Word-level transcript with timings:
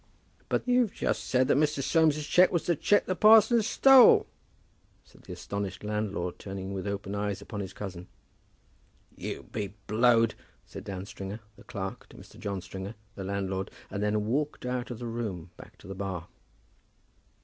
"But 0.49 0.67
you've 0.67 0.93
just 0.95 1.25
said 1.25 1.47
that 1.47 1.57
Mr. 1.57 1.83
Soames's 1.83 2.25
cheque 2.25 2.51
was 2.51 2.65
the 2.65 2.75
cheque 2.75 3.05
the 3.05 3.15
parson 3.15 3.61
stole," 3.61 4.25
said 5.05 5.21
the 5.21 5.33
astonished 5.33 5.83
landlord, 5.83 6.39
turning 6.39 6.73
with 6.73 6.87
open 6.87 7.13
eyes 7.13 7.39
upon 7.39 7.59
his 7.59 7.71
cousin. 7.71 8.07
"You 9.15 9.43
be 9.51 9.75
blowed," 9.85 10.33
said 10.65 10.85
Dan 10.85 11.05
Stringer, 11.05 11.39
the 11.55 11.63
clerk, 11.63 12.09
to 12.09 12.17
Mr. 12.17 12.39
John 12.39 12.61
Stringer, 12.61 12.95
the 13.13 13.23
landlord; 13.23 13.69
and 13.91 14.01
then 14.01 14.25
walked 14.25 14.65
out 14.65 14.89
of 14.89 14.97
the 14.97 15.05
room 15.05 15.51
back 15.55 15.77
to 15.77 15.87
the 15.87 15.93
bar. 15.93 16.29